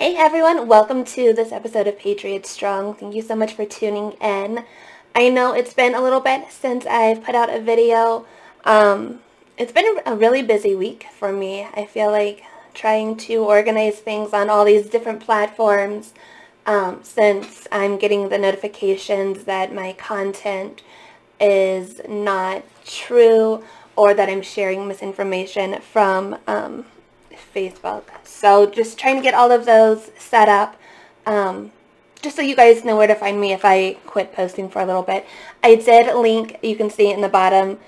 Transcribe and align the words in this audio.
Hey 0.00 0.16
everyone, 0.16 0.66
welcome 0.66 1.04
to 1.04 1.34
this 1.34 1.52
episode 1.52 1.86
of 1.86 1.98
Patriot 1.98 2.46
Strong. 2.46 2.94
Thank 2.94 3.14
you 3.14 3.20
so 3.20 3.36
much 3.36 3.52
for 3.52 3.66
tuning 3.66 4.12
in. 4.12 4.64
I 5.14 5.28
know 5.28 5.52
it's 5.52 5.74
been 5.74 5.94
a 5.94 6.00
little 6.00 6.20
bit 6.20 6.50
since 6.50 6.86
I've 6.86 7.22
put 7.22 7.34
out 7.34 7.50
a 7.50 7.60
video. 7.60 8.24
Um, 8.64 9.20
it's 9.58 9.72
been 9.72 9.98
a 10.06 10.16
really 10.16 10.40
busy 10.40 10.74
week 10.74 11.04
for 11.12 11.32
me. 11.32 11.68
I 11.74 11.84
feel 11.84 12.10
like 12.10 12.44
trying 12.72 13.18
to 13.28 13.44
organize 13.44 13.98
things 13.98 14.32
on 14.32 14.48
all 14.48 14.64
these 14.64 14.88
different 14.88 15.20
platforms 15.20 16.14
um, 16.64 17.00
since 17.02 17.68
I'm 17.70 17.98
getting 17.98 18.30
the 18.30 18.38
notifications 18.38 19.44
that 19.44 19.74
my 19.74 19.92
content 19.92 20.82
is 21.38 22.00
not 22.08 22.62
true 22.86 23.62
or 23.96 24.14
that 24.14 24.30
I'm 24.30 24.40
sharing 24.40 24.88
misinformation 24.88 25.78
from 25.82 26.38
um, 26.46 26.86
Facebook. 27.54 28.04
So 28.24 28.66
just 28.66 28.98
trying 28.98 29.16
to 29.16 29.22
get 29.22 29.34
all 29.34 29.50
of 29.50 29.66
those 29.66 30.10
set 30.18 30.48
up. 30.48 30.76
Um, 31.26 31.72
just 32.22 32.36
so 32.36 32.42
you 32.42 32.54
guys 32.54 32.84
know 32.84 32.96
where 32.96 33.06
to 33.06 33.14
find 33.14 33.40
me 33.40 33.52
if 33.52 33.64
I 33.64 33.94
quit 34.06 34.32
posting 34.32 34.68
for 34.68 34.80
a 34.80 34.86
little 34.86 35.02
bit. 35.02 35.26
I 35.62 35.74
did 35.74 36.14
link, 36.14 36.58
you 36.62 36.76
can 36.76 36.90
see 36.90 37.10
in 37.10 37.20
the 37.20 37.28
bottom, 37.28 37.78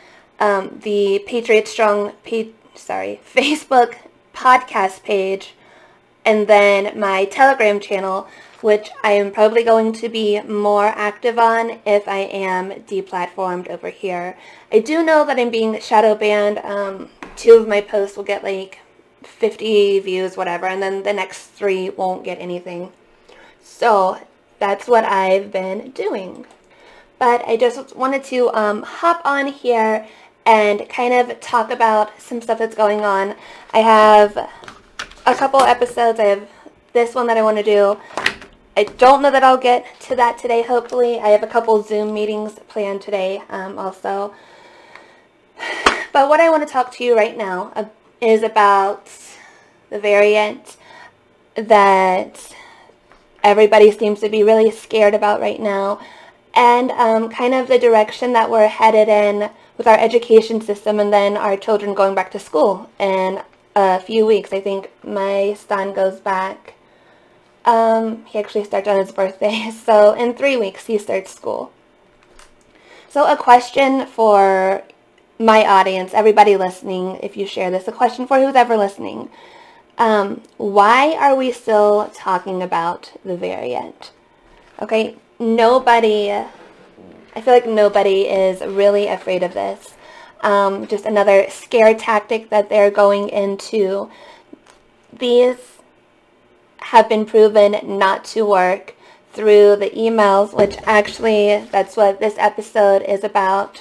um, 0.41 0.81
the 0.83 1.23
Patriot 1.27 1.69
Strong, 1.69 2.12
pa- 2.25 2.53
sorry, 2.75 3.21
Facebook 3.35 3.97
podcast 4.35 5.03
page, 5.03 5.55
and 6.25 6.47
then 6.47 6.98
my 6.98 7.25
Telegram 7.27 7.81
channel, 7.81 8.29
which 8.61 8.91
I 9.03 9.12
am 9.12 9.33
probably 9.33 9.65
going 9.65 9.93
to 9.95 10.09
be 10.09 10.41
more 10.43 10.87
active 10.87 11.39
on 11.39 11.81
if 11.84 12.07
I 12.07 12.19
am 12.19 12.71
deplatformed 12.71 13.69
over 13.69 13.91
here. 13.91 14.39
I 14.71 14.79
do 14.79 15.03
know 15.03 15.25
that 15.27 15.39
I'm 15.39 15.51
being 15.51 15.81
shadow 15.81 16.15
banned. 16.15 16.59
Um, 16.59 17.11
two 17.37 17.55
of 17.55 17.69
my 17.69 17.81
posts 17.81 18.17
will 18.17 18.25
get 18.25 18.45
like 18.45 18.79
50 19.27 20.01
views, 20.01 20.37
whatever, 20.37 20.67
and 20.67 20.83
then 20.83 21.03
the 21.03 21.12
next 21.12 21.47
three 21.49 21.91
won't 21.91 22.25
get 22.25 22.39
anything. 22.41 22.92
So 23.62 24.19
that's 24.59 24.87
what 24.87 25.05
I've 25.05 25.51
been 25.51 25.91
doing. 25.91 26.47
But 27.19 27.47
I 27.47 27.56
just 27.56 27.95
wanted 27.97 28.25
to 28.25 28.50
um, 28.55 28.83
hop 28.83 29.23
on 29.25 29.47
here 29.47 30.06
and 30.45 30.89
kind 30.89 31.15
of 31.15 31.41
talk 31.41 31.70
about 31.70 32.20
some 32.20 32.41
stuff 32.41 32.59
that's 32.59 32.75
going 32.75 33.03
on. 33.03 33.34
I 33.73 33.78
have 33.78 34.37
a 35.27 35.34
couple 35.34 35.61
episodes. 35.61 36.19
I 36.19 36.25
have 36.25 36.48
this 36.93 37.15
one 37.15 37.27
that 37.28 37.37
I 37.37 37.43
want 37.43 37.59
to 37.59 37.62
do. 37.62 37.98
I 38.77 38.84
don't 38.84 39.23
know 39.23 39.31
that 39.31 39.45
I'll 39.45 39.59
get 39.59 39.87
to 40.03 40.17
that 40.17 40.39
today, 40.39 40.62
hopefully. 40.62 41.19
I 41.20 41.28
have 41.28 41.43
a 41.43 41.47
couple 41.47 41.81
Zoom 41.83 42.15
meetings 42.15 42.55
planned 42.69 43.03
today 43.03 43.43
um, 43.48 43.78
also. 43.78 44.34
But 46.12 46.28
what 46.28 46.41
I 46.41 46.50
want 46.50 46.67
to 46.67 46.70
talk 46.70 46.93
to 46.97 47.05
you 47.05 47.17
right 47.17 47.34
now 47.34 47.73
is 48.23 48.42
about 48.42 49.11
the 49.91 49.98
variant 49.98 50.77
that 51.56 52.55
everybody 53.42 53.91
seems 53.91 54.20
to 54.20 54.28
be 54.28 54.42
really 54.42 54.70
scared 54.70 55.12
about 55.12 55.41
right 55.41 55.61
now 55.61 56.01
and 56.55 56.91
um, 56.93 57.28
kind 57.28 57.55
of 57.55 57.67
the 57.67 57.78
direction 57.78 58.33
that 58.33 58.48
we're 58.48 58.69
headed 58.69 59.09
in 59.09 59.50
with 59.77 59.87
our 59.87 59.98
education 59.98 60.61
system 60.61 61.00
and 61.00 61.12
then 61.12 61.37
our 61.37 61.56
children 61.56 61.95
going 61.95 62.15
back 62.15 62.31
to 62.31 62.39
school 62.39 62.89
in 62.98 63.43
a 63.75 63.98
few 63.98 64.25
weeks. 64.25 64.53
I 64.53 64.61
think 64.61 64.91
my 65.03 65.55
son 65.55 65.93
goes 65.93 66.20
back, 66.20 66.75
um, 67.65 68.25
he 68.27 68.39
actually 68.39 68.65
starts 68.65 68.87
on 68.87 68.98
his 68.98 69.12
birthday, 69.12 69.70
so 69.84 70.12
in 70.12 70.34
three 70.34 70.56
weeks 70.56 70.87
he 70.87 70.98
starts 70.98 71.34
school. 71.34 71.73
So 73.09 73.31
a 73.31 73.37
question 73.37 74.06
for 74.06 74.84
my 75.38 75.64
audience, 75.66 76.14
everybody 76.14 76.56
listening, 76.56 77.19
if 77.22 77.36
you 77.36 77.47
share 77.47 77.70
this, 77.70 77.88
a 77.88 77.92
question 77.92 78.27
for 78.27 78.38
who's 78.38 78.55
ever 78.55 78.77
listening. 78.77 79.28
Um, 79.98 80.42
why 80.56 81.14
are 81.14 81.34
we 81.36 81.52
still 81.52 82.11
talking 82.14 82.62
about 82.62 83.12
the 83.25 83.36
variant? 83.36 84.12
Okay, 84.80 85.16
nobody, 85.38 86.30
I 86.33 87.41
feel 87.41 87.54
like 87.54 87.66
nobody 87.66 88.22
is 88.22 88.60
really 88.60 89.06
afraid 89.06 89.42
of 89.42 89.54
this. 89.54 89.94
Um, 90.41 90.87
just 90.87 91.04
another 91.04 91.47
scare 91.50 91.94
tactic 91.94 92.50
that 92.50 92.69
they're 92.69 92.91
going 92.91 93.28
into. 93.28 94.10
These 95.16 95.56
have 96.78 97.09
been 97.09 97.25
proven 97.25 97.76
not 97.98 98.25
to 98.25 98.44
work 98.44 98.94
through 99.32 99.76
the 99.76 99.91
emails, 99.91 100.54
which 100.56 100.76
actually 100.84 101.65
that's 101.71 101.97
what 101.97 102.21
this 102.21 102.34
episode 102.38 103.03
is 103.03 103.25
about. 103.25 103.81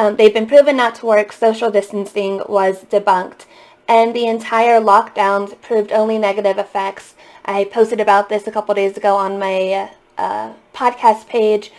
Um, 0.00 0.16
they've 0.16 0.32
been 0.32 0.46
proven 0.46 0.78
not 0.78 0.94
to 0.94 1.06
work. 1.06 1.30
Social 1.30 1.70
distancing 1.70 2.40
was 2.48 2.84
debunked. 2.84 3.44
And 3.86 4.16
the 4.16 4.26
entire 4.26 4.80
lockdowns 4.80 5.60
proved 5.60 5.92
only 5.92 6.16
negative 6.16 6.56
effects. 6.56 7.14
I 7.44 7.64
posted 7.64 8.00
about 8.00 8.30
this 8.30 8.46
a 8.46 8.50
couple 8.50 8.74
days 8.74 8.96
ago 8.96 9.16
on 9.16 9.38
my 9.38 9.90
uh, 10.16 10.54
podcast 10.72 11.28
page. 11.28 11.70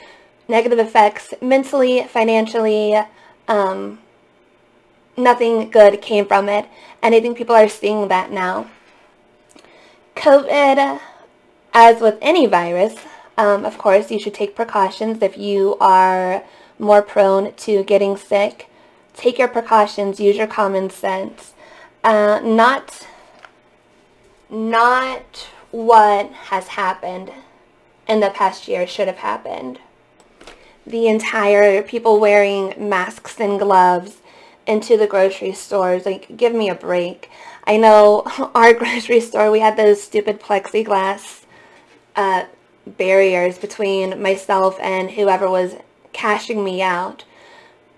Negative 0.48 0.78
effects 0.78 1.34
mentally, 1.42 2.04
financially, 2.04 2.96
um, 3.48 3.98
nothing 5.18 5.72
good 5.72 6.00
came 6.00 6.28
from 6.28 6.48
it. 6.48 6.68
And 7.02 7.16
I 7.16 7.22
think 7.22 7.40
people 7.40 7.56
are 7.56 7.68
seeing 7.68 8.08
that 8.10 8.32
now. 8.32 8.70
COVID, 10.16 11.00
as 11.74 12.02
with 12.02 12.20
any 12.22 12.46
virus, 12.46 12.98
um, 13.36 13.66
of 13.66 13.80
course, 13.80 14.12
you 14.12 14.20
should 14.20 14.36
take 14.36 14.56
precautions 14.56 15.24
if 15.24 15.40
you 15.40 15.76
are 15.80 16.44
more 16.82 17.02
prone 17.02 17.54
to 17.54 17.84
getting 17.84 18.18
sick. 18.18 18.68
Take 19.14 19.38
your 19.38 19.48
precautions, 19.48 20.20
use 20.20 20.36
your 20.36 20.48
common 20.48 20.90
sense. 20.90 21.54
Uh, 22.04 22.42
not, 22.44 23.08
not 24.50 25.48
what 25.70 26.32
has 26.32 26.70
happened 26.70 27.32
in 28.08 28.20
the 28.20 28.32
past 28.32 28.68
year 28.68 28.88
should 28.88 29.08
have 29.08 29.18
happened. 29.18 29.80
The 30.86 31.08
entire 31.08 31.84
people 31.84 32.20
wearing 32.20 32.74
masks 32.78 33.40
and 33.40 33.60
gloves 33.60 34.18
into 34.66 34.98
the 34.98 35.08
grocery 35.08 35.54
stores, 35.54 36.06
like 36.06 36.36
give 36.36 36.54
me 36.54 36.68
a 36.68 36.76
break. 36.76 37.30
I 37.66 37.78
know 37.78 38.24
our 38.56 38.74
grocery 38.74 39.20
store, 39.20 39.52
we 39.52 39.60
had 39.60 39.78
those 39.78 40.02
stupid 40.02 40.42
plexiglass 40.42 41.44
uh, 42.16 42.46
barriers 42.88 43.60
between 43.60 44.22
myself 44.22 44.80
and 44.82 45.12
whoever 45.12 45.48
was 45.48 45.76
cashing 46.14 46.64
me 46.64 46.82
out. 46.82 47.24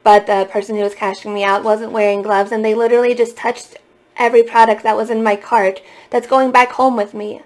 But 0.03 0.27
the 0.27 0.47
person 0.51 0.75
who 0.75 0.83
was 0.83 0.95
cashing 0.95 1.33
me 1.33 1.43
out 1.43 1.63
wasn't 1.63 1.91
wearing 1.91 2.21
gloves 2.21 2.51
and 2.51 2.63
they 2.63 2.75
literally 2.75 3.15
just 3.15 3.37
touched 3.37 3.77
every 4.17 4.43
product 4.43 4.83
that 4.83 4.97
was 4.97 5.09
in 5.09 5.23
my 5.23 5.35
cart 5.35 5.81
that's 6.09 6.27
going 6.27 6.51
back 6.51 6.73
home 6.73 6.95
with 6.95 7.13
me. 7.13 7.41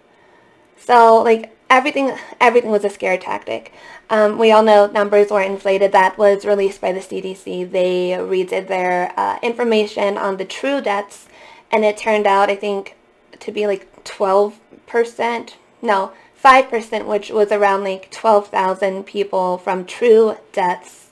So 0.77 1.21
like 1.21 1.55
everything 1.69 2.17
everything 2.39 2.71
was 2.71 2.83
a 2.83 2.89
scare 2.89 3.17
tactic. 3.17 3.73
Um, 4.09 4.37
we 4.37 4.51
all 4.51 4.63
know 4.63 4.87
numbers 4.87 5.29
were 5.29 5.41
inflated. 5.41 5.91
That 5.91 6.17
was 6.17 6.45
released 6.45 6.81
by 6.81 6.91
the 6.93 6.99
CDC. 6.99 7.71
They 7.71 8.11
redid 8.11 8.67
their 8.67 9.13
uh, 9.17 9.37
information 9.43 10.17
on 10.17 10.37
the 10.37 10.45
true 10.45 10.81
deaths 10.81 11.27
and 11.71 11.85
it 11.85 11.97
turned 11.97 12.25
out 12.25 12.49
I 12.49 12.55
think 12.55 12.95
to 13.39 13.51
be 13.51 13.67
like 13.67 14.03
12%. 14.03 15.53
No, 15.81 16.11
5%, 16.43 17.05
which 17.05 17.29
was 17.29 17.51
around 17.51 17.83
like 17.83 18.11
12,000 18.11 19.05
people 19.05 19.57
from 19.57 19.85
true 19.85 20.37
deaths 20.51 21.07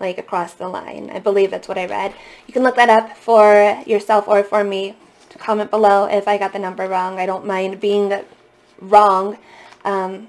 like 0.00 0.18
across 0.18 0.54
the 0.54 0.68
line. 0.68 1.10
I 1.10 1.18
believe 1.18 1.50
that's 1.50 1.68
what 1.68 1.78
I 1.78 1.86
read. 1.86 2.14
You 2.46 2.52
can 2.52 2.62
look 2.62 2.76
that 2.76 2.88
up 2.88 3.16
for 3.16 3.82
yourself 3.86 4.28
or 4.28 4.42
for 4.42 4.64
me. 4.64 4.96
Comment 5.38 5.70
below 5.70 6.06
if 6.06 6.26
I 6.26 6.36
got 6.36 6.52
the 6.52 6.58
number 6.58 6.88
wrong. 6.88 7.18
I 7.18 7.26
don't 7.26 7.46
mind 7.46 7.80
being 7.80 8.12
wrong. 8.80 9.38
Um, 9.84 10.28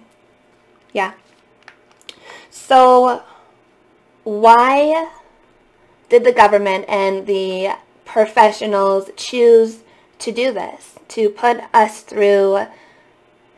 yeah. 0.94 1.14
So 2.52 3.24
why 4.24 5.10
did 6.10 6.24
the 6.24 6.32
government 6.32 6.86
and 6.88 7.26
the 7.26 7.76
professionals 8.06 9.10
choose 9.16 9.80
to 10.20 10.32
do 10.32 10.52
this? 10.52 10.96
To 11.10 11.30
put 11.30 11.62
us 11.74 12.02
through 12.02 12.68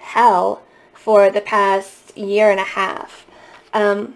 hell 0.02 0.64
for 0.94 1.30
the 1.32 1.42
past 1.42 2.16
year 2.18 2.52
and 2.52 2.60
a 2.60 2.64
half. 2.64 3.26
Um, 3.74 4.16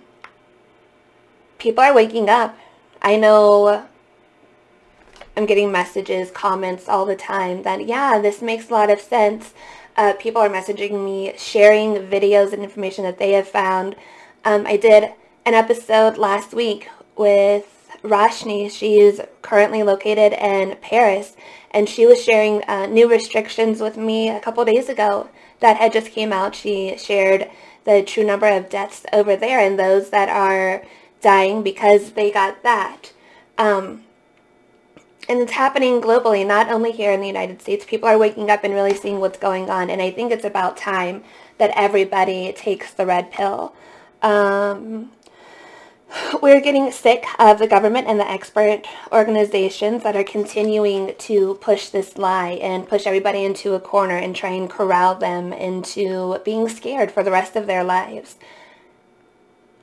people 1.58 1.84
are 1.84 1.94
waking 1.94 2.30
up. 2.30 2.58
I 3.02 3.16
know 3.16 3.88
I'm 5.38 5.46
getting 5.46 5.72
messages, 5.72 6.32
comments 6.32 6.88
all 6.88 7.06
the 7.06 7.16
time 7.16 7.64
that, 7.64 7.86
yeah, 7.88 8.20
this 8.20 8.42
makes 8.42 8.70
a 8.70 8.74
lot 8.74 8.90
of 8.90 9.00
sense. 9.00 9.54
Uh, 9.98 10.14
people 10.14 10.42
are 10.42 10.50
messaging 10.50 11.04
me, 11.04 11.34
sharing 11.38 11.96
videos 11.96 12.54
and 12.54 12.64
information 12.64 13.04
that 13.04 13.18
they 13.18 13.32
have 13.32 13.48
found. 13.48 13.96
Um, 14.44 14.66
I 14.68 14.78
did 14.78 15.12
an 15.46 15.54
episode 15.54 16.18
last 16.18 16.54
week 16.54 16.90
with 17.18 17.98
Rashni. 18.04 18.70
She 18.70 19.00
is 19.00 19.22
currently 19.42 19.84
located 19.84 20.34
in 20.34 20.78
Paris, 20.82 21.36
and 21.72 21.88
she 21.90 22.06
was 22.06 22.24
sharing 22.24 22.64
uh, 22.64 22.86
new 22.86 23.10
restrictions 23.10 23.82
with 23.82 23.98
me 23.98 24.30
a 24.30 24.40
couple 24.40 24.64
days 24.66 24.90
ago 24.90 25.30
that 25.60 25.78
had 25.78 25.94
just 25.94 26.12
came 26.12 26.34
out. 26.34 26.56
She 26.56 26.98
shared 26.98 27.50
the 27.86 28.04
true 28.04 28.24
number 28.24 28.48
of 28.48 28.70
deaths 28.70 29.06
over 29.14 29.36
there 29.36 29.60
and 29.60 29.80
those 29.80 30.10
that 30.10 30.30
are 30.30 30.84
dying 31.22 31.64
because 31.64 32.12
they 32.12 32.32
got 32.32 32.64
that. 32.64 33.14
Um, 33.58 34.04
and 35.28 35.40
it's 35.40 35.54
happening 35.54 36.02
globally, 36.02 36.46
not 36.46 36.70
only 36.70 36.92
here 36.92 37.12
in 37.12 37.22
the 37.22 37.28
United 37.28 37.62
States. 37.62 37.86
People 37.86 38.08
are 38.08 38.18
waking 38.18 38.50
up 38.50 38.64
and 38.64 38.74
really 38.74 38.94
seeing 38.94 39.20
what's 39.20 39.40
going 39.40 39.70
on, 39.70 39.90
and 39.90 40.02
I 40.02 40.12
think 40.12 40.32
it's 40.32 40.46
about 40.46 40.78
time 40.78 41.24
that 41.58 41.72
everybody 41.76 42.54
takes 42.54 42.94
the 42.94 43.06
red 43.06 43.32
pill. 43.32 43.74
Um, 44.22 45.12
we're 46.42 46.62
getting 46.62 46.92
sick 46.92 47.26
of 47.40 47.60
the 47.60 47.68
government 47.68 48.08
and 48.08 48.20
the 48.20 48.30
expert 48.30 48.84
organizations 49.12 50.04
that 50.04 50.16
are 50.16 50.24
continuing 50.24 51.14
to 51.18 51.56
push 51.56 51.90
this 51.90 52.18
lie 52.18 52.60
and 52.62 52.88
push 52.88 53.06
everybody 53.06 53.44
into 53.44 53.74
a 53.74 53.80
corner 53.80 54.16
and 54.18 54.36
try 54.36 54.50
and 54.50 54.70
corral 54.70 55.16
them 55.16 55.52
into 55.54 56.40
being 56.46 56.70
scared 56.70 57.12
for 57.12 57.24
the 57.24 57.32
rest 57.32 57.56
of 57.56 57.68
their 57.68 57.84
lives. 57.84 58.36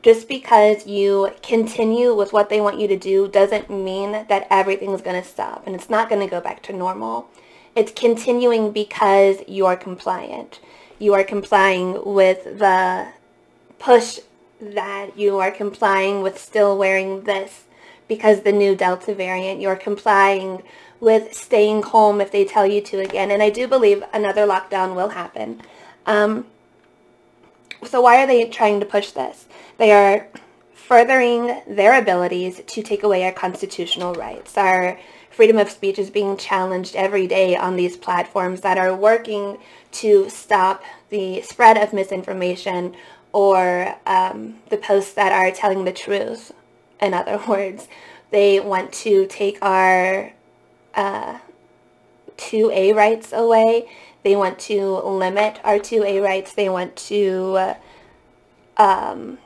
Just 0.03 0.27
because 0.27 0.87
you 0.87 1.31
continue 1.43 2.15
with 2.15 2.33
what 2.33 2.49
they 2.49 2.61
want 2.61 2.81
you 2.81 2.89
to 2.89 2.97
do 2.97 3.29
doesn't 3.29 3.71
mean 3.71 4.27
that 4.29 4.47
everything's 4.51 5.03
going 5.03 5.21
to 5.21 5.29
stop 5.29 5.67
and 5.67 5.75
it's 5.75 5.91
not 5.91 6.09
going 6.09 6.21
to 6.21 6.31
go 6.31 6.41
back 6.41 6.63
to 6.65 6.73
normal. 6.73 7.29
It's 7.77 7.93
continuing 7.93 8.73
because 8.73 9.39
you're 9.47 9.77
compliant. 9.77 10.61
You 10.99 11.15
are 11.15 11.25
complying 11.25 12.05
with 12.05 12.59
the 12.59 13.09
push 13.79 14.19
that 14.63 15.19
you 15.19 15.39
are 15.39 15.51
complying 15.51 16.23
with 16.23 16.39
still 16.39 16.79
wearing 16.79 17.25
this 17.25 17.65
because 18.07 18.43
the 18.43 18.53
new 18.53 18.77
Delta 18.77 19.15
variant. 19.15 19.61
You're 19.61 19.77
complying 19.77 20.63
with 21.01 21.35
staying 21.35 21.83
home 21.83 22.21
if 22.21 22.31
they 22.31 22.45
tell 22.45 22.67
you 22.67 22.81
to 22.81 23.01
again. 23.01 23.31
And 23.31 23.43
I 23.43 23.51
do 23.51 23.67
believe 23.67 24.05
another 24.13 24.47
lockdown 24.47 24.95
will 24.95 25.09
happen. 25.11 25.61
Um, 26.07 26.47
so 27.85 28.01
why 28.01 28.23
are 28.23 28.27
they 28.27 28.49
trying 28.49 28.79
to 28.81 28.87
push 28.87 29.11
this? 29.11 29.47
They 29.79 29.91
are 29.91 30.29
furthering 30.73 31.61
their 31.67 31.99
abilities 31.99 32.61
to 32.65 32.83
take 32.83 33.03
away 33.03 33.25
our 33.25 33.33
constitutional 33.33 34.15
rights. 34.15 34.57
Our 34.57 34.99
freedom 35.31 35.59
of 35.59 35.71
speech 35.71 35.99
is 35.99 36.11
being 36.11 36.37
challenged 36.37 36.95
every 36.95 37.27
day 37.27 37.57
on 37.57 37.77
these 37.77 37.97
platforms 37.97 38.61
that 38.61 38.79
are 38.79 38.95
working 38.95 39.59
to 39.91 40.29
stop 40.29 40.85
the 41.09 41.41
spread 41.43 41.77
of 41.77 41.93
misinformation 41.93 42.95
or 43.33 43.97
um, 44.07 44.57
the 44.69 44.77
posts 44.77 45.15
that 45.15 45.33
are 45.33 45.51
telling 45.51 45.85
the 45.85 45.93
truth. 45.93 46.53
In 47.01 47.15
other 47.15 47.41
words, 47.49 47.89
they 48.31 48.61
want 48.61 48.93
to 48.93 49.27
take 49.27 49.59
our 49.63 50.33
uh, 50.95 51.39
2A 52.37 52.95
rights 52.95 53.33
away. 53.33 53.89
They 54.23 54.37
want 54.37 54.59
to 54.61 54.99
limit 54.99 55.61
our 55.65 55.79
2A 55.79 56.23
rights. 56.23 56.53
They 56.53 56.69
want 56.69 56.97
to 56.97 57.57
uh, 57.57 57.75
um, 58.77 59.39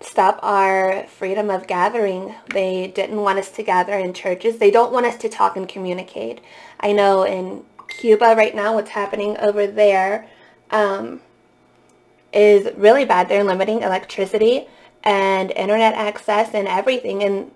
stop 0.00 0.38
our 0.42 1.06
freedom 1.06 1.50
of 1.50 1.66
gathering. 1.66 2.34
They 2.52 2.88
didn't 2.88 3.20
want 3.20 3.38
us 3.38 3.50
to 3.52 3.62
gather 3.62 3.94
in 3.94 4.14
churches. 4.14 4.58
They 4.58 4.70
don't 4.70 4.92
want 4.92 5.06
us 5.06 5.16
to 5.18 5.28
talk 5.28 5.56
and 5.56 5.68
communicate. 5.68 6.40
I 6.80 6.92
know 6.92 7.24
in 7.24 7.64
Cuba 7.88 8.34
right 8.36 8.54
now 8.54 8.74
what's 8.74 8.90
happening 8.90 9.36
over 9.38 9.66
there. 9.66 10.28
Um, 10.70 11.20
is 12.32 12.74
really 12.76 13.04
bad. 13.04 13.28
They're 13.28 13.44
limiting 13.44 13.82
electricity 13.82 14.66
and 15.04 15.50
internet 15.50 15.94
access 15.94 16.54
and 16.54 16.66
everything. 16.68 17.22
And 17.22 17.50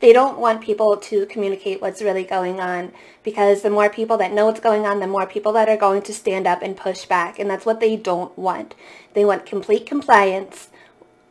they 0.00 0.12
don't 0.12 0.38
want 0.38 0.62
people 0.62 0.96
to 0.96 1.26
communicate 1.26 1.80
what's 1.80 2.02
really 2.02 2.24
going 2.24 2.60
on 2.60 2.92
because 3.22 3.62
the 3.62 3.70
more 3.70 3.88
people 3.88 4.16
that 4.18 4.32
know 4.32 4.46
what's 4.46 4.60
going 4.60 4.86
on, 4.86 5.00
the 5.00 5.06
more 5.06 5.26
people 5.26 5.52
that 5.52 5.68
are 5.68 5.76
going 5.76 6.02
to 6.02 6.12
stand 6.12 6.46
up 6.46 6.62
and 6.62 6.76
push 6.76 7.06
back. 7.06 7.38
And 7.38 7.48
that's 7.48 7.66
what 7.66 7.80
they 7.80 7.96
don't 7.96 8.36
want. 8.38 8.74
They 9.14 9.24
want 9.24 9.46
complete 9.46 9.86
compliance 9.86 10.68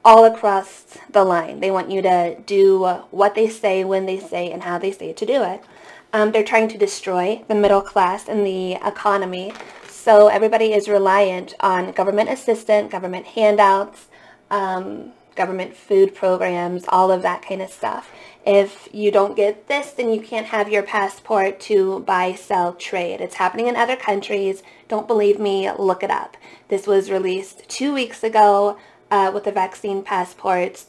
all 0.04 0.26
across 0.26 0.98
the 1.10 1.24
line. 1.24 1.60
They 1.60 1.72
want 1.72 1.90
you 1.90 2.02
to 2.04 2.38
do 2.46 2.86
what 3.12 3.34
they 3.34 3.50
say, 3.50 3.84
when 3.84 4.06
they 4.06 4.20
say, 4.20 4.52
and 4.52 4.64
how 4.64 4.78
they 4.78 4.92
say 4.92 5.14
to 5.14 5.26
do 5.26 5.44
it. 5.44 5.62
Um, 6.14 6.32
they're 6.32 6.44
trying 6.44 6.70
to 6.70 6.78
destroy 6.78 7.44
the 7.48 7.56
middle 7.56 7.82
class 7.82 8.30
and 8.30 8.46
the 8.46 8.74
economy 8.74 9.54
so 10.06 10.28
everybody 10.28 10.72
is 10.72 10.88
reliant 10.88 11.56
on 11.62 11.92
government 11.92 12.30
assistance, 12.30 12.92
government 12.92 13.26
handouts, 13.26 14.06
um, 14.52 15.14
government 15.36 15.76
food 15.76 16.14
programs, 16.14 16.86
all 16.90 17.12
of 17.12 17.24
that 17.24 17.42
kind 17.42 17.60
of 17.60 17.72
stuff. 17.72 18.12
If 18.46 18.88
you 18.94 19.10
don't 19.10 19.36
get 19.36 19.68
this, 19.68 19.90
then 19.94 20.12
you 20.14 20.22
can't 20.22 20.46
have 20.46 20.70
your 20.70 20.84
passport 20.84 21.60
to 21.62 22.02
buy, 22.02 22.36
sell, 22.36 22.74
trade. 22.74 23.20
It's 23.20 23.38
happening 23.38 23.66
in 23.66 23.76
other 23.76 23.96
countries. 23.96 24.62
Don't 24.88 25.08
believe 25.08 25.40
me, 25.40 25.72
look 25.72 26.04
it 26.04 26.12
up. 26.12 26.38
This 26.68 26.86
was 26.86 27.10
released 27.10 27.68
two 27.68 27.92
weeks 27.92 28.24
ago 28.24 28.78
uh, 29.10 29.32
with 29.34 29.46
the 29.46 29.52
vaccine 29.52 30.04
passports. 30.04 30.86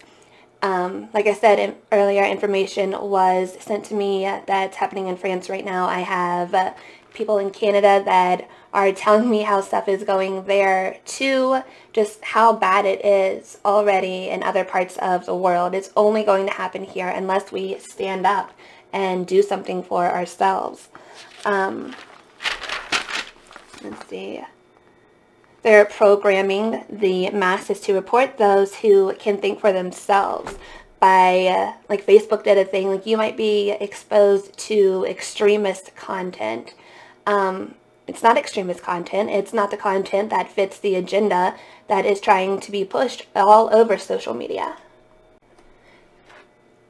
Um, 0.61 1.09
like 1.15 1.27
I 1.27 1.33
said 1.33 1.59
in, 1.59 1.77
earlier, 1.91 2.23
information 2.23 2.91
was 2.91 3.57
sent 3.61 3.87
to 3.87 3.95
me 3.95 4.25
that's 4.47 4.77
happening 4.77 5.07
in 5.07 5.17
France 5.17 5.49
right 5.49 5.65
now. 5.65 5.87
I 5.87 6.01
have 6.01 6.53
uh, 6.53 6.75
people 7.15 7.39
in 7.39 7.51
Canada 7.51 8.03
that 8.05 8.49
are 8.77 8.93
telling 8.93 9.31
me 9.31 9.41
how 9.41 9.63
stuff 9.63 9.89
is 9.89 10.05
going 10.05 10.45
there 10.45 10.99
too, 11.07 11.63
just 11.95 12.23
how 12.23 12.53
bad 12.53 12.85
it 12.85 13.03
is 13.03 13.57
already 13.65 14.29
in 14.29 14.43
other 14.43 14.67
parts 14.67 14.99
of 14.99 15.25
the 15.25 15.35
world. 15.35 15.75
It's 15.75 15.91
only 15.97 16.23
going 16.23 16.45
to 16.45 16.53
happen 16.53 16.85
here 16.85 17.09
unless 17.09 17.51
we 17.51 17.79
stand 17.79 18.27
up 18.27 18.53
and 18.93 19.27
do 19.27 19.41
something 19.41 19.83
for 19.83 20.05
ourselves. 20.05 20.91
Um, 21.47 21.97
let's 23.83 24.07
see. 24.09 24.43
They're 25.63 25.87
programming 25.87 26.85
the 26.91 27.31
masses 27.31 27.81
to 27.81 27.95
report 27.95 28.37
those 28.37 28.75
who 28.77 29.15
can 29.19 29.39
think 29.39 29.59
for 29.59 29.73
themselves 29.73 30.59
by, 31.01 31.47
uh, 31.47 31.73
like 31.89 32.05
Facebook 32.05 32.45
did 32.45 32.59
a 32.59 32.65
thing, 32.67 32.91
like 32.91 33.07
you 33.07 33.17
might 33.17 33.39
be 33.39 33.71
exposed 33.71 34.55
to 34.59 35.07
extremist 35.09 35.97
content. 35.97 36.75
Um, 37.27 37.75
it's 38.07 38.23
not 38.23 38.39
extremist 38.39 38.83
content. 38.83 39.31
It's 39.31 39.53
not 39.53 39.71
the 39.71 39.77
content 39.77 40.31
that 40.31 40.51
fits 40.51 40.79
the 40.79 40.95
agenda 40.95 41.57
that 41.89 42.07
is 42.07 42.21
trying 42.21 42.61
to 42.61 42.71
be 42.71 42.85
pushed 42.85 43.27
all 43.35 43.75
over 43.75 43.99
social 43.99 44.35
media. 44.35 44.77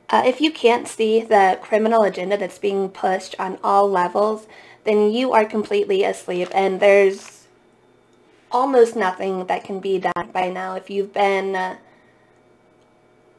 Uh, 0.09 0.23
if 0.25 0.41
you 0.41 0.53
can't 0.53 0.87
see 0.87 1.21
the 1.21 1.59
criminal 1.63 2.03
agenda 2.03 2.37
that's 2.37 2.59
being 2.59 2.89
pushed 2.89 3.35
on 3.41 3.59
all 3.65 3.91
levels, 3.91 4.47
then 4.85 5.11
you 5.11 5.33
are 5.33 5.45
completely 5.45 6.05
asleep 6.05 6.49
and 6.53 6.79
there's 6.79 7.47
almost 8.53 8.95
nothing 8.95 9.47
that 9.47 9.65
can 9.65 9.81
be 9.81 9.99
done 9.99 10.31
by 10.33 10.49
now 10.49 10.77
if 10.77 10.89
you've 10.89 11.13
been 11.13 11.57
uh, 11.57 11.77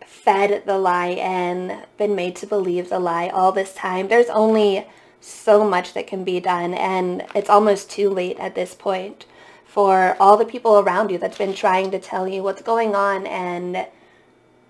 fed 0.06 0.64
the 0.66 0.78
lie 0.78 1.08
and 1.08 1.86
been 1.98 2.16
made 2.16 2.36
to 2.36 2.46
believe 2.46 2.90
the 2.90 3.00
lie 3.00 3.30
all 3.30 3.54
this 3.54 3.74
time. 3.74 4.10
There's 4.10 4.30
only 4.30 4.86
so 5.20 5.68
much 5.68 5.94
that 5.94 6.08
can 6.08 6.24
be 6.24 6.40
done 6.40 6.74
and 6.74 7.26
it's 7.36 7.50
almost 7.50 7.90
too 7.90 8.10
late 8.10 8.38
at 8.40 8.56
this 8.56 8.74
point 8.74 9.26
for 9.66 10.16
all 10.20 10.38
the 10.38 10.46
people 10.46 10.80
around 10.80 11.12
you 11.12 11.18
that's 11.18 11.38
been 11.38 11.54
trying 11.54 11.92
to 11.92 12.00
tell 12.00 12.28
you 12.28 12.42
what's 12.42 12.62
going 12.62 12.96
on 12.96 13.28
and 13.28 13.86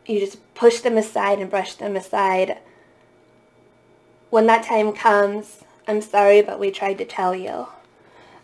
you 0.06 0.20
just 0.20 0.54
push 0.56 0.80
them 0.80 0.98
aside 0.98 1.40
and 1.40 1.50
brush 1.50 1.76
them 1.76 1.96
aside. 1.96 2.58
When 4.30 4.48
that 4.48 4.66
time 4.66 4.94
comes, 4.94 5.64
I'm 5.88 6.02
sorry, 6.02 6.42
but 6.42 6.60
we 6.60 6.72
tried 6.72 6.98
to 6.98 7.06
tell 7.06 7.36
you. 7.36 7.68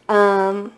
Um, 0.08 0.74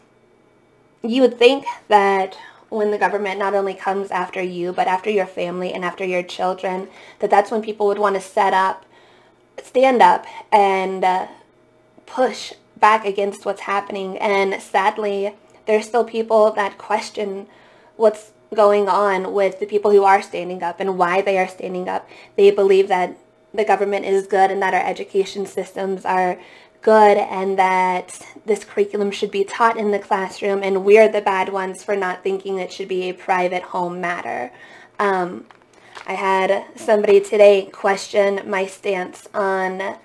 you 1.03 1.21
would 1.21 1.37
think 1.37 1.65
that 1.87 2.37
when 2.69 2.91
the 2.91 2.97
government 2.97 3.39
not 3.39 3.53
only 3.53 3.73
comes 3.73 4.11
after 4.11 4.41
you, 4.41 4.73
but 4.73 4.87
after 4.87 5.09
your 5.09 5.27
family 5.27 5.73
and 5.73 5.85
after 5.85 6.03
your 6.03 6.23
children, 6.23 6.87
that 7.19 7.29
that's 7.29 7.51
when 7.51 7.61
people 7.61 7.87
would 7.87 7.99
want 7.99 8.15
to 8.15 8.21
set 8.21 8.53
up 8.53 8.85
stand 9.63 10.01
up 10.01 10.25
and 10.51 11.03
uh, 11.03 11.27
push 12.05 12.53
back 12.77 13.05
against 13.05 13.45
what's 13.45 13.61
happening. 13.61 14.17
And 14.17 14.61
sadly, 14.61 15.35
there's 15.65 15.85
still 15.85 16.03
people 16.03 16.51
that 16.51 16.77
question 16.77 17.47
what's 17.95 18.31
going 18.53 18.87
on 18.87 19.33
with 19.33 19.59
the 19.59 19.65
people 19.65 19.91
who 19.91 20.03
are 20.03 20.21
standing 20.21 20.63
up 20.63 20.79
and 20.79 20.97
why 20.97 21.21
they 21.21 21.37
are 21.37 21.47
standing 21.47 21.89
up. 21.89 22.07
They 22.35 22.51
believe 22.51 22.87
that 22.87 23.17
the 23.53 23.65
government 23.65 24.05
is 24.05 24.27
good 24.27 24.51
and 24.51 24.61
that 24.61 24.73
our 24.73 24.85
education 24.85 25.45
systems 25.45 26.05
are 26.05 26.37
good 26.81 27.17
and 27.17 27.57
that 27.57 28.21
this 28.45 28.63
curriculum 28.63 29.09
should 29.09 29.31
be 29.31 29.43
taught 29.43 29.77
in 29.77 29.91
the 29.91 29.99
classroom 29.99 30.61
and 30.61 30.85
we're 30.85 31.09
the 31.09 31.21
bad 31.21 31.49
ones 31.49 31.83
for 31.83 31.95
not 31.95 32.21
thinking 32.21 32.59
it 32.59 32.71
should 32.71 32.87
be 32.87 33.09
a 33.09 33.13
private 33.13 33.63
home 33.63 33.99
matter. 33.99 34.51
Um, 34.99 35.45
I 36.07 36.13
had 36.13 36.65
somebody 36.75 37.19
today 37.19 37.65
question 37.71 38.41
my 38.49 38.65
stance 38.65 39.27
on 39.33 39.97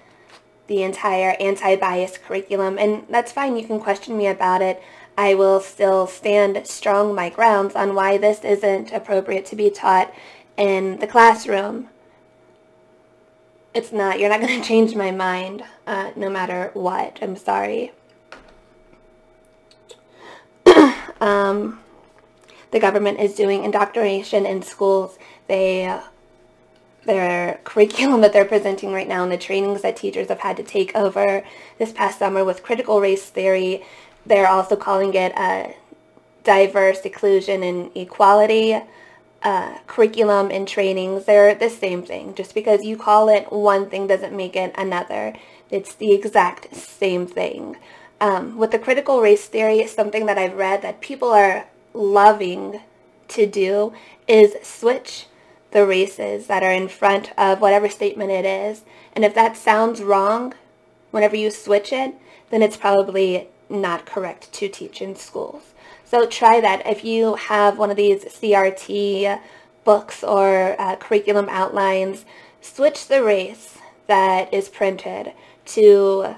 the 0.66 0.82
entire 0.82 1.36
anti-bias 1.40 2.18
curriculum, 2.18 2.78
and 2.78 3.04
that's 3.10 3.32
fine. 3.32 3.56
You 3.56 3.66
can 3.66 3.80
question 3.80 4.16
me 4.16 4.26
about 4.26 4.62
it. 4.62 4.82
I 5.18 5.34
will 5.34 5.60
still 5.60 6.06
stand 6.06 6.66
strong 6.66 7.14
my 7.14 7.28
grounds 7.28 7.74
on 7.74 7.94
why 7.94 8.16
this 8.18 8.44
isn't 8.44 8.92
appropriate 8.92 9.44
to 9.46 9.56
be 9.56 9.68
taught 9.68 10.14
in 10.56 10.98
the 10.98 11.06
classroom. 11.06 11.88
It's 13.74 13.92
not. 13.92 14.18
You're 14.18 14.30
not 14.30 14.40
going 14.46 14.60
to 14.60 14.66
change 14.66 14.94
my 14.94 15.10
mind 15.10 15.64
uh, 15.86 16.12
no 16.16 16.30
matter 16.30 16.70
what. 16.72 17.18
I'm 17.20 17.36
sorry. 17.36 17.92
um, 21.20 21.80
the 22.70 22.80
government 22.80 23.20
is 23.20 23.34
doing 23.34 23.64
indoctrination 23.64 24.46
in 24.46 24.62
schools 24.62 25.18
they 25.50 26.00
their 27.04 27.58
curriculum 27.64 28.20
that 28.20 28.32
they're 28.32 28.44
presenting 28.44 28.92
right 28.92 29.08
now 29.08 29.24
and 29.24 29.32
the 29.32 29.36
trainings 29.36 29.82
that 29.82 29.96
teachers 29.96 30.28
have 30.28 30.40
had 30.40 30.56
to 30.56 30.62
take 30.62 30.94
over 30.94 31.42
this 31.78 31.92
past 31.92 32.18
summer 32.18 32.44
with 32.44 32.62
critical 32.62 33.00
race 33.00 33.24
theory. 33.24 33.82
They're 34.24 34.46
also 34.46 34.76
calling 34.76 35.12
it 35.14 35.32
a 35.32 35.74
diverse 36.44 37.00
inclusion 37.00 37.62
and 37.62 37.90
equality 37.96 38.80
uh, 39.42 39.78
curriculum 39.86 40.50
and 40.50 40.68
trainings. 40.68 41.24
They're 41.24 41.54
the 41.54 41.70
same 41.70 42.02
thing. 42.02 42.34
Just 42.34 42.54
because 42.54 42.84
you 42.84 42.96
call 42.96 43.28
it 43.28 43.50
one 43.50 43.88
thing 43.88 44.06
doesn't 44.06 44.36
make 44.36 44.54
it 44.54 44.72
another. 44.76 45.34
It's 45.70 45.94
the 45.94 46.12
exact 46.12 46.74
same 46.76 47.26
thing. 47.26 47.76
Um, 48.20 48.58
with 48.58 48.70
the 48.70 48.78
critical 48.78 49.22
race 49.22 49.46
theory, 49.46 49.86
something 49.86 50.26
that 50.26 50.36
I've 50.36 50.54
read 50.54 50.82
that 50.82 51.00
people 51.00 51.30
are 51.30 51.66
loving 51.94 52.80
to 53.28 53.46
do 53.46 53.94
is 54.28 54.54
switch 54.62 55.26
the 55.72 55.86
races 55.86 56.46
that 56.46 56.62
are 56.62 56.72
in 56.72 56.88
front 56.88 57.32
of 57.38 57.60
whatever 57.60 57.88
statement 57.88 58.30
it 58.30 58.44
is. 58.44 58.82
And 59.14 59.24
if 59.24 59.34
that 59.34 59.56
sounds 59.56 60.02
wrong, 60.02 60.54
whenever 61.10 61.36
you 61.36 61.50
switch 61.50 61.92
it, 61.92 62.14
then 62.50 62.62
it's 62.62 62.76
probably 62.76 63.48
not 63.68 64.06
correct 64.06 64.52
to 64.52 64.68
teach 64.68 65.00
in 65.00 65.14
schools. 65.14 65.74
So 66.04 66.26
try 66.26 66.60
that. 66.60 66.86
If 66.86 67.04
you 67.04 67.36
have 67.36 67.78
one 67.78 67.90
of 67.90 67.96
these 67.96 68.24
CRT 68.24 69.40
books 69.84 70.24
or 70.24 70.80
uh, 70.80 70.96
curriculum 70.96 71.48
outlines, 71.48 72.24
switch 72.60 73.06
the 73.06 73.22
race 73.22 73.78
that 74.06 74.52
is 74.52 74.68
printed 74.68 75.32
to 75.66 76.34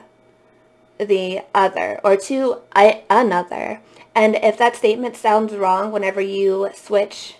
the 0.99 1.41
other 1.55 2.01
or 2.05 2.17
to 2.17 2.59
another. 2.73 3.81
And 4.15 4.37
if 4.37 4.59
that 4.59 4.77
statement 4.77 5.17
sounds 5.17 5.55
wrong 5.55 5.91
whenever 5.91 6.21
you 6.21 6.71
switch 6.75 7.37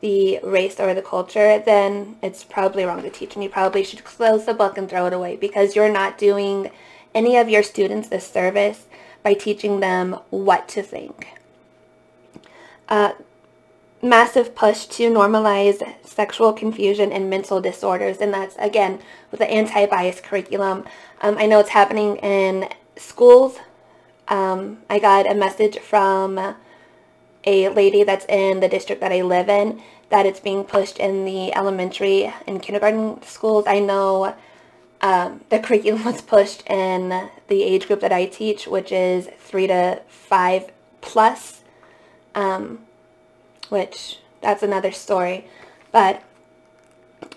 the 0.00 0.38
race 0.42 0.78
or 0.78 0.94
the 0.94 1.02
culture, 1.02 1.58
then 1.58 2.16
it's 2.22 2.44
probably 2.44 2.84
wrong 2.84 3.02
to 3.02 3.10
teach 3.10 3.34
and 3.34 3.42
you 3.42 3.50
probably 3.50 3.82
should 3.82 4.04
close 4.04 4.46
the 4.46 4.54
book 4.54 4.78
and 4.78 4.88
throw 4.88 5.06
it 5.06 5.12
away 5.12 5.36
because 5.36 5.74
you're 5.74 5.92
not 5.92 6.18
doing 6.18 6.70
any 7.14 7.36
of 7.36 7.48
your 7.48 7.62
students 7.62 8.08
a 8.12 8.20
service 8.20 8.86
by 9.22 9.34
teaching 9.34 9.80
them 9.80 10.18
what 10.30 10.68
to 10.68 10.82
think. 10.82 11.28
Uh, 12.88 13.12
massive 14.00 14.54
push 14.54 14.86
to 14.86 15.10
normalize 15.10 15.82
sexual 16.06 16.52
confusion 16.52 17.10
and 17.10 17.28
mental 17.28 17.60
disorders 17.60 18.18
and 18.18 18.32
that's 18.32 18.56
again 18.56 19.00
with 19.30 19.40
the 19.40 19.50
anti-bias 19.50 20.20
curriculum. 20.20 20.84
Um, 21.20 21.36
I 21.38 21.46
know 21.46 21.58
it's 21.58 21.70
happening 21.70 22.16
in 22.18 22.68
schools. 22.96 23.58
Um, 24.28 24.78
I 24.88 24.98
got 25.00 25.30
a 25.30 25.34
message 25.34 25.78
from 25.80 26.54
a 27.48 27.70
lady 27.70 28.04
that's 28.04 28.26
in 28.26 28.60
the 28.60 28.68
district 28.68 29.00
that 29.00 29.10
I 29.10 29.22
live 29.22 29.48
in 29.48 29.82
that 30.10 30.26
it's 30.26 30.40
being 30.40 30.64
pushed 30.64 30.98
in 30.98 31.24
the 31.24 31.54
elementary 31.54 32.32
and 32.46 32.62
kindergarten 32.62 33.22
schools. 33.22 33.64
I 33.66 33.78
know 33.78 34.34
um, 35.00 35.40
the 35.48 35.58
curriculum 35.58 36.04
was 36.10 36.20
pushed 36.20 36.68
in 36.68 37.30
the 37.48 37.62
age 37.62 37.86
group 37.86 38.00
that 38.00 38.12
I 38.12 38.26
teach, 38.26 38.66
which 38.66 38.92
is 38.92 39.28
three 39.38 39.66
to 39.66 40.02
five 40.08 40.70
plus, 41.00 41.62
um, 42.34 42.80
which 43.68 44.18
that's 44.40 44.62
another 44.62 44.92
story. 44.92 45.46
But 45.90 46.22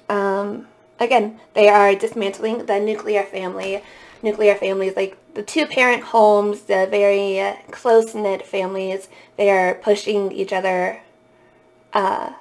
um, 0.10 0.68
again, 1.00 1.40
they 1.54 1.70
are 1.70 1.96
dismantling 1.96 2.66
the 2.66 2.80
nuclear 2.80 3.24
family. 3.24 3.82
Nuclear 4.24 4.56
families 4.56 4.96
like 4.96 5.18
the 5.34 5.44
two-parent 5.44 6.04
homes, 6.04 6.62
the 6.64 6.88
very 6.90 7.40
uh, 7.40 7.56
close-knit 7.72 8.46
families, 8.46 9.10
they 9.38 9.50
are 9.50 9.76
pushing 9.76 10.32
each 10.32 10.54
other, 10.54 11.02
uh, 11.94 12.34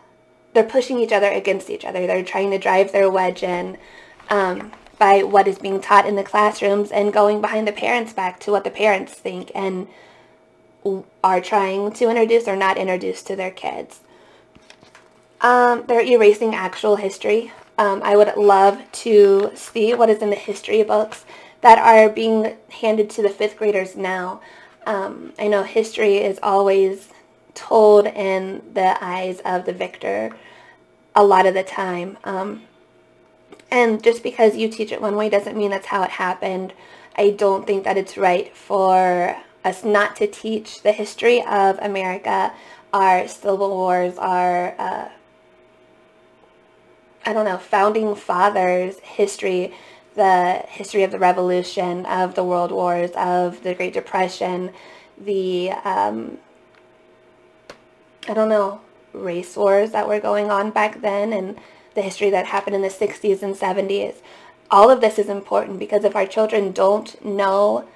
they're 0.53 0.65
pushing 0.65 0.99
each 0.99 1.13
other 1.13 1.31
against 1.31 1.71
each 1.71 1.85
other. 1.85 2.07
They're 2.07 2.25
trying 2.25 2.51
to 2.51 2.59
drive 2.59 2.93
their 2.93 3.11
wedge 3.11 3.43
in 3.43 3.79
um, 4.29 4.73
by 4.99 5.23
what 5.23 5.49
is 5.49 5.59
being 5.59 5.81
taught 5.81 6.07
in 6.07 6.17
the 6.17 6.23
classrooms 6.23 6.91
and 6.91 7.13
going 7.13 7.41
behind 7.41 7.67
the 7.67 7.73
parents' 7.73 8.13
back 8.13 8.41
to 8.41 8.51
what 8.51 8.65
the 8.65 8.71
parents 8.71 9.15
think 9.15 9.51
and 9.55 9.87
are 11.23 11.41
trying 11.41 11.93
to 11.93 12.09
introduce 12.09 12.49
or 12.49 12.57
not 12.57 12.77
introduce 12.77 13.23
to 13.23 13.37
their 13.37 13.51
kids. 13.51 14.01
Um, 15.41 15.85
they're 15.87 16.05
erasing 16.05 16.55
actual 16.55 16.97
history. 16.97 17.53
Um, 17.79 18.03
I 18.03 18.17
would 18.17 18.37
love 18.37 18.81
to 18.93 19.53
see 19.55 19.95
what 19.95 20.11
is 20.11 20.21
in 20.21 20.31
the 20.31 20.37
history 20.37 20.83
books 20.83 21.25
that 21.63 21.79
are 21.79 22.09
being 22.09 22.57
handed 22.69 23.11
to 23.11 23.23
the 23.23 23.29
fifth 23.29 23.57
graders 23.57 23.97
now. 23.97 24.41
Um, 24.87 25.33
I 25.39 25.49
know 25.49 25.63
history 25.63 26.19
is 26.19 26.39
always 26.43 27.09
told 27.55 28.07
in 28.07 28.63
the 28.73 29.03
eyes 29.05 29.41
of 29.45 29.67
the 29.67 29.73
victor 29.73 30.31
a 31.15 31.25
lot 31.25 31.47
of 31.47 31.55
the 31.55 31.63
time. 31.63 32.17
Um, 32.25 32.63
and 33.71 34.03
just 34.03 34.23
because 34.23 34.57
you 34.57 34.69
teach 34.69 34.93
it 34.93 35.01
one 35.01 35.17
way 35.17 35.29
doesn't 35.29 35.57
mean 35.57 35.71
that's 35.71 35.87
how 35.87 36.03
it 36.03 36.11
happened. 36.11 36.73
I 37.17 37.31
don't 37.31 37.67
think 37.67 37.85
that 37.85 37.97
it's 37.97 38.17
right 38.17 38.55
for 38.57 39.37
us 39.65 39.85
not 39.85 40.17
to 40.17 40.27
teach 40.27 40.83
the 40.83 40.93
history 40.93 41.43
of 41.43 41.79
America, 41.79 42.53
our 42.93 43.29
civil 43.29 43.71
wars, 43.71 44.17
our, 44.19 44.75
uh, 44.79 45.09
I 47.27 47.33
don't 47.33 47.45
know, 47.45 47.59
founding 47.59 48.15
fathers' 48.15 48.99
history, 49.01 49.75
the 50.15 50.65
history 50.69 51.03
of 51.03 51.11
the 51.11 51.19
Revolution, 51.19 52.07
of 52.07 52.35
the 52.35 52.45
World 52.45 52.73
Wars, 52.73 53.11
of 53.17 53.63
the 53.63 53.75
Great 53.75 53.93
Depression, 53.93 54.73
the, 55.19 55.71
um, 55.85 56.39
I 58.29 58.35
don't 58.35 58.49
know, 58.49 58.81
race 59.13 59.57
wars 59.57 59.91
that 59.93 60.09
were 60.09 60.21
going 60.21 60.51
on 60.51 60.71
back 60.71 61.01
then, 61.01 61.33
and 61.33 61.59
the 61.95 62.03
history 62.03 62.31
that 62.31 62.47
happened 62.47 62.77
in 62.77 62.83
the 62.83 62.89
60s 62.89 63.43
and 63.43 63.55
70s. 63.55 64.17
All 64.71 64.91
of 64.91 65.01
this 65.01 65.19
is 65.19 65.29
important 65.29 65.79
because 65.79 66.05
if 66.05 66.15
our 66.15 66.27
children 66.27 66.73
don't 66.73 67.23
know 67.25 67.89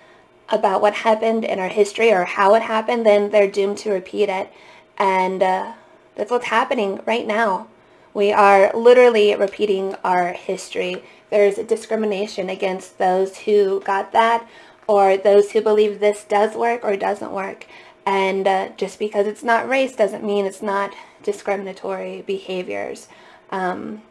about 0.49 0.83
what 0.83 0.95
happened 0.95 1.45
in 1.45 1.59
our 1.59 1.69
history 1.69 2.13
or 2.13 2.25
how 2.25 2.55
it 2.55 2.63
happened, 2.63 3.07
then 3.07 3.31
they're 3.31 3.51
doomed 3.51 3.79
to 3.79 3.91
repeat 3.91 4.29
it. 4.29 4.53
And 4.99 5.43
uh, 5.43 5.75
that's 6.17 6.31
what's 6.31 6.47
happening 6.47 7.01
right 7.07 7.27
now. 7.27 7.69
We 8.15 8.33
are 8.33 8.71
literally 8.73 9.35
repeating 9.35 9.97
our 10.05 10.33
history. 10.33 11.03
There's 11.31 11.57
discrimination 11.57 12.49
against 12.49 12.99
those 12.99 13.39
who 13.39 13.81
got 13.81 14.13
that 14.13 14.49
or 14.87 15.17
those 15.17 15.51
who 15.51 15.61
believe 15.61 15.99
this 15.99 16.23
does 16.25 16.55
work 16.55 16.85
or 16.85 16.97
doesn't 16.97 17.33
work. 17.33 17.67
And 18.07 18.47
uh, 18.47 18.69
just 18.77 18.99
because 18.99 19.27
it's 19.27 19.43
not 19.43 19.69
race 19.69 19.97
doesn't 19.97 20.23
mean 20.23 20.47
it's 20.47 20.63
not 20.63 20.95
discriminatory 21.25 22.23
behaviors. 22.23 23.09
Um, 23.51 24.03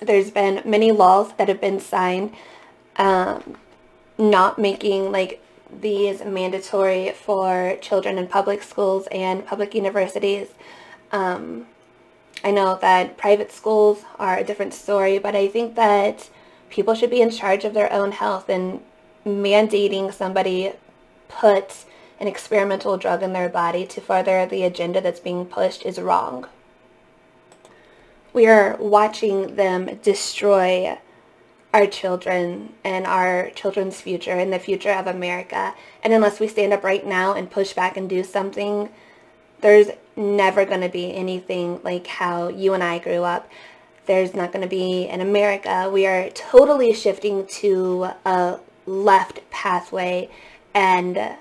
there's 0.00 0.30
been 0.30 0.62
many 0.64 0.90
laws 0.90 1.32
that 1.34 1.48
have 1.48 1.60
been 1.60 1.78
signed 1.78 2.34
um, 2.96 3.56
not 4.18 4.58
making 4.58 5.12
like 5.12 5.40
these 5.80 6.24
mandatory 6.24 7.10
for 7.12 7.76
children 7.80 8.18
in 8.18 8.26
public 8.26 8.62
schools 8.62 9.06
and 9.12 9.46
public 9.46 9.74
universities. 9.74 10.48
Um, 11.12 11.66
I 12.44 12.50
know 12.50 12.78
that 12.80 13.16
private 13.16 13.52
schools 13.52 14.04
are 14.18 14.38
a 14.38 14.44
different 14.44 14.74
story, 14.74 15.18
but 15.18 15.36
I 15.36 15.48
think 15.48 15.74
that 15.76 16.28
people 16.70 16.94
should 16.94 17.10
be 17.10 17.20
in 17.20 17.30
charge 17.30 17.64
of 17.64 17.74
their 17.74 17.92
own 17.92 18.12
health 18.12 18.48
and 18.48 18.80
mandating 19.24 20.12
somebody 20.12 20.72
put 21.28 21.84
an 22.18 22.28
experimental 22.28 22.96
drug 22.96 23.22
in 23.22 23.32
their 23.32 23.48
body 23.48 23.86
to 23.86 24.00
further 24.00 24.46
the 24.46 24.64
agenda 24.64 25.00
that's 25.00 25.20
being 25.20 25.44
pushed 25.46 25.84
is 25.84 26.00
wrong. 26.00 26.46
We 28.32 28.46
are 28.46 28.76
watching 28.76 29.56
them 29.56 29.98
destroy 30.02 30.98
our 31.74 31.86
children 31.86 32.74
and 32.84 33.06
our 33.06 33.50
children's 33.50 34.00
future 34.00 34.32
and 34.32 34.52
the 34.52 34.58
future 34.58 34.92
of 34.92 35.06
America. 35.06 35.74
And 36.02 36.12
unless 36.12 36.40
we 36.40 36.48
stand 36.48 36.72
up 36.72 36.84
right 36.84 37.06
now 37.06 37.34
and 37.34 37.50
push 37.50 37.72
back 37.72 37.96
and 37.96 38.08
do 38.08 38.22
something, 38.22 38.88
there's 39.60 39.88
never 40.16 40.64
going 40.64 40.80
to 40.80 40.88
be 40.88 41.14
anything 41.14 41.80
like 41.82 42.06
how 42.06 42.48
you 42.48 42.74
and 42.74 42.82
I 42.82 42.98
grew 42.98 43.24
up. 43.24 43.48
There's 44.06 44.34
not 44.34 44.52
going 44.52 44.62
to 44.62 44.68
be 44.68 45.04
in 45.04 45.20
America. 45.20 45.88
We 45.92 46.06
are 46.06 46.28
totally 46.30 46.92
shifting 46.92 47.46
to 47.46 48.10
a 48.24 48.58
left 48.84 49.48
pathway 49.50 50.28
and 50.74 51.36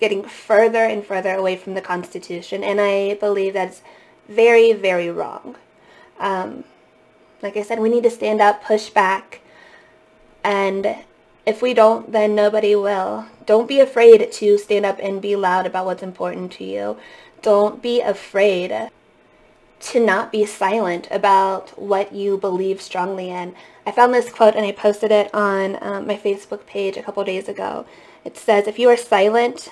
getting 0.00 0.22
further 0.22 0.84
and 0.84 1.04
further 1.04 1.34
away 1.34 1.56
from 1.56 1.74
the 1.74 1.80
Constitution. 1.80 2.62
And 2.62 2.80
I 2.80 3.14
believe 3.14 3.54
that's 3.54 3.82
very, 4.28 4.72
very 4.72 5.10
wrong. 5.10 5.56
Um, 6.18 6.64
like 7.42 7.56
I 7.56 7.62
said, 7.62 7.80
we 7.80 7.90
need 7.90 8.04
to 8.04 8.10
stand 8.10 8.40
up, 8.40 8.64
push 8.64 8.88
back, 8.88 9.40
and 10.42 10.96
if 11.46 11.60
we 11.60 11.74
don't, 11.74 12.12
then 12.12 12.34
nobody 12.34 12.74
will. 12.74 13.26
Don't 13.44 13.68
be 13.68 13.80
afraid 13.80 14.32
to 14.32 14.58
stand 14.58 14.86
up 14.86 14.98
and 15.02 15.20
be 15.20 15.36
loud 15.36 15.66
about 15.66 15.84
what's 15.84 16.02
important 16.02 16.52
to 16.52 16.64
you 16.64 16.96
don't 17.44 17.82
be 17.82 18.00
afraid 18.00 18.90
to 19.78 20.00
not 20.04 20.32
be 20.32 20.46
silent 20.46 21.06
about 21.10 21.78
what 21.78 22.14
you 22.14 22.38
believe 22.38 22.80
strongly 22.80 23.28
in. 23.28 23.54
I 23.86 23.90
found 23.90 24.14
this 24.14 24.32
quote 24.32 24.54
and 24.54 24.64
I 24.64 24.72
posted 24.72 25.12
it 25.12 25.32
on 25.34 25.76
um, 25.82 26.06
my 26.06 26.16
Facebook 26.16 26.64
page 26.64 26.96
a 26.96 27.02
couple 27.02 27.22
days 27.22 27.46
ago. 27.46 27.84
It 28.24 28.38
says, 28.38 28.66
if 28.66 28.78
you 28.78 28.88
are 28.88 28.96
silent 28.96 29.68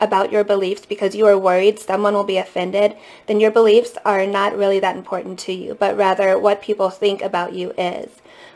about 0.00 0.30
your 0.30 0.44
beliefs 0.44 0.86
because 0.86 1.16
you 1.16 1.26
are 1.26 1.36
worried 1.36 1.80
someone 1.80 2.14
will 2.14 2.22
be 2.22 2.38
offended, 2.38 2.96
then 3.26 3.40
your 3.40 3.50
beliefs 3.50 3.98
are 4.04 4.24
not 4.24 4.56
really 4.56 4.78
that 4.78 4.96
important 4.96 5.40
to 5.40 5.52
you, 5.52 5.74
but 5.74 5.96
rather 5.96 6.38
what 6.38 6.62
people 6.62 6.90
think 6.90 7.20
about 7.20 7.54
you 7.54 7.72
is. 7.76 8.10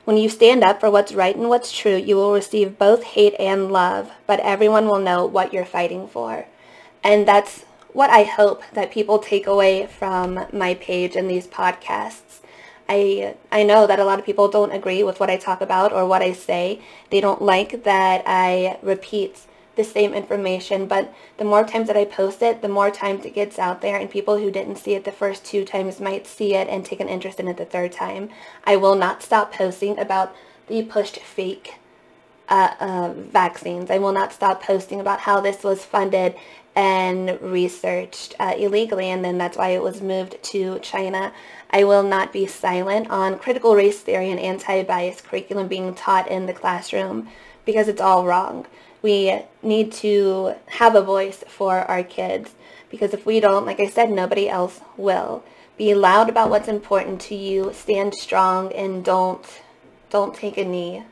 When 0.05 0.17
you 0.17 0.29
stand 0.29 0.63
up 0.63 0.79
for 0.79 0.93
what's 0.93 1.13
right 1.13 1.35
and 1.35 1.49
what's 1.49 1.77
true, 1.77 1.97
you 1.97 2.15
will 2.15 2.33
receive 2.33 2.79
both 2.79 3.03
hate 3.03 3.35
and 3.41 3.73
love, 3.73 4.13
but 4.29 4.39
everyone 4.41 4.87
will 4.87 5.01
know 5.01 5.27
what 5.27 5.53
you're 5.53 5.65
fighting 5.65 6.07
for. 6.07 6.47
And 7.03 7.27
that's 7.27 7.65
what 7.93 8.11
I 8.11 8.25
hope 8.25 8.63
that 8.73 8.91
people 8.91 9.19
take 9.19 9.47
away 9.47 9.87
from 9.87 10.47
my 10.53 10.75
page 10.75 11.17
and 11.17 11.31
these 11.31 11.47
podcasts. 11.47 12.41
I 12.89 13.37
I 13.53 13.63
know 13.63 13.87
that 13.87 14.01
a 14.01 14.05
lot 14.05 14.19
of 14.19 14.25
people 14.25 14.49
don't 14.49 14.73
agree 14.73 15.03
with 15.03 15.21
what 15.21 15.31
I 15.31 15.37
talk 15.37 15.61
about 15.61 15.93
or 15.93 16.07
what 16.07 16.23
I 16.23 16.33
say. 16.33 16.81
They 17.11 17.21
don't 17.21 17.43
like 17.43 17.85
that 17.85 18.23
I 18.27 18.79
repeat 18.83 19.47
the 19.77 19.85
same 19.85 20.13
information, 20.13 20.87
but 20.87 21.15
the 21.39 21.45
more 21.45 21.65
times 21.65 21.87
that 21.87 21.97
I 21.97 22.05
post 22.05 22.43
it, 22.43 22.61
the 22.61 22.69
more 22.69 22.91
times 22.91 23.25
it 23.25 23.35
gets 23.35 23.59
out 23.59 23.81
there, 23.81 23.97
and 23.97 24.11
people 24.11 24.39
who 24.39 24.51
didn't 24.51 24.77
see 24.77 24.95
it 24.95 25.05
the 25.05 25.13
first 25.13 25.45
two 25.45 25.65
times 25.65 26.01
might 26.01 26.27
see 26.27 26.55
it 26.55 26.69
and 26.69 26.85
take 26.85 27.01
an 27.01 27.09
interest 27.09 27.41
in 27.41 27.49
it 27.49 27.57
the 27.57 27.65
third 27.65 27.93
time. 27.93 28.31
I 28.65 28.77
will 28.77 28.97
not 28.97 29.23
stop 29.23 29.53
posting 29.53 29.99
about 29.99 30.35
the 30.67 30.83
pushed 30.83 31.21
fake 31.21 31.77
uh, 32.49 32.75
uh, 32.81 33.13
vaccines. 33.15 33.91
I 33.91 33.99
will 33.99 34.13
not 34.13 34.33
stop 34.33 34.63
posting 34.63 35.01
about 35.01 35.21
how 35.21 35.41
this 35.41 35.63
was 35.63 35.85
funded 35.85 36.35
and 36.75 37.41
researched 37.41 38.35
uh, 38.39 38.55
illegally, 38.57 39.11
and 39.11 39.25
then 39.25 39.39
that's 39.39 39.57
why 39.57 39.69
it 39.69 39.83
was 39.83 40.01
moved 40.01 40.43
to 40.43 40.79
China. 40.81 41.33
I 41.71 41.85
will 41.85 42.03
not 42.03 42.33
be 42.33 42.47
silent 42.47 43.11
on 43.11 43.39
critical 43.39 43.75
race 43.75 44.01
theory 44.01 44.31
and 44.31 44.41
anti-bias 44.41 45.21
curriculum 45.21 45.69
being 45.69 45.95
taught 45.95 46.29
in 46.29 46.47
the 46.47 46.53
classroom 46.53 47.29
because 47.65 47.89
it's 47.89 48.01
all 48.01 48.27
wrong 48.27 48.67
we 49.03 49.41
need 49.63 49.93
to 49.93 50.55
have 50.67 50.95
a 50.95 51.03
voice 51.03 51.43
for 51.49 51.79
our 51.79 52.03
kids 52.03 52.55
because 52.91 53.15
if 53.15 53.25
we 53.25 53.41
don't, 53.41 53.67
like 53.67 53.81
I 53.81 53.89
said, 53.89 54.11
nobody 54.11 54.49
else 54.49 54.81
will. 54.97 55.43
Be 55.77 55.95
loud 55.95 56.29
about 56.29 56.51
what's 56.51 56.69
important 56.69 57.21
to 57.23 57.35
you, 57.35 57.73
stand 57.73 58.15
strong, 58.15 58.73
and 58.73 59.05
don't 59.05 59.45
don't 60.11 60.35
take 60.35 60.59
a 60.59 60.65
knee 60.65 61.05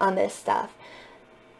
on 0.00 0.16
this 0.16 0.34
stuff. 0.34 0.74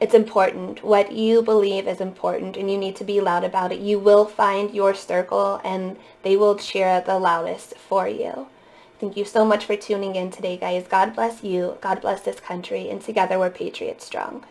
It's 0.01 0.15
important. 0.15 0.83
What 0.83 1.13
you 1.13 1.43
believe 1.43 1.87
is 1.87 2.01
important, 2.01 2.57
and 2.57 2.71
you 2.71 2.79
need 2.79 2.97
to 2.97 3.05
be 3.05 3.21
loud 3.21 3.45
about 3.45 3.71
it. 3.71 3.81
You 3.81 3.99
will 3.99 4.25
find 4.25 4.75
your 4.75 4.95
circle, 4.95 5.61
and 5.63 5.99
they 6.23 6.39
will 6.39 6.57
cheer 6.57 7.03
the 7.03 7.19
loudest 7.19 7.77
for 7.77 8.09
you. 8.09 8.47
Thank 8.99 9.19
you 9.19 9.27
so 9.27 9.45
much 9.45 9.67
for 9.67 9.77
tuning 9.77 10.17
in 10.17 10.31
today, 10.31 10.57
guys. 10.57 10.89
God 10.89 11.15
bless 11.15 11.45
you. 11.45 11.77
God 11.83 12.01
bless 12.01 12.23
this 12.23 12.41
country, 12.41 12.89
and 12.89 13.03
together 13.03 13.39
we're 13.39 13.51
Patriots 13.51 14.07
Strong. 14.07 14.47